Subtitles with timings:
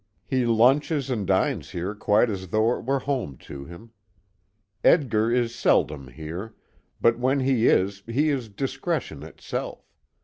[0.25, 3.91] He lunches and dines here quite as though it were home to him.
[4.83, 6.55] Edgar is seldom here,
[6.99, 9.85] but when he is, he is discretion itself.